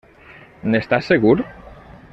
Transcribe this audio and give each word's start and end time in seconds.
N'estàs 0.71 1.11
segur? 1.13 1.37